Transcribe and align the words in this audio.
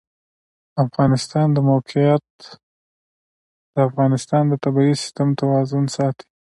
د 0.73 0.75
افغانستان 0.85 1.47
د 1.53 1.57
موقعیت 1.69 2.27
د 3.73 3.75
افغانستان 3.89 4.43
د 4.47 4.53
طبعي 4.63 4.93
سیسټم 5.01 5.29
توازن 5.41 5.83
ساتي. 5.95 6.27